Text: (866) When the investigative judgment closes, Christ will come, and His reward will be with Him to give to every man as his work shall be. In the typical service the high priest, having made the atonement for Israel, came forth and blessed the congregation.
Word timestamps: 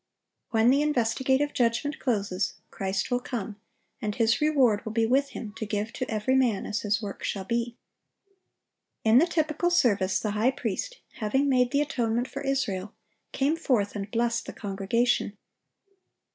(866) 0.49 0.53
When 0.63 0.71
the 0.71 0.81
investigative 0.81 1.53
judgment 1.53 1.99
closes, 1.99 2.55
Christ 2.71 3.11
will 3.11 3.19
come, 3.19 3.57
and 4.01 4.15
His 4.15 4.41
reward 4.41 4.83
will 4.83 4.93
be 4.93 5.05
with 5.05 5.29
Him 5.29 5.53
to 5.57 5.65
give 5.67 5.93
to 5.93 6.09
every 6.09 6.33
man 6.33 6.65
as 6.65 6.81
his 6.81 7.03
work 7.03 7.23
shall 7.23 7.43
be. 7.43 7.77
In 9.03 9.19
the 9.19 9.27
typical 9.27 9.69
service 9.69 10.19
the 10.19 10.31
high 10.31 10.49
priest, 10.49 11.01
having 11.19 11.47
made 11.47 11.69
the 11.71 11.81
atonement 11.81 12.27
for 12.27 12.41
Israel, 12.41 12.95
came 13.31 13.55
forth 13.55 13.95
and 13.95 14.09
blessed 14.09 14.47
the 14.47 14.53
congregation. 14.53 15.37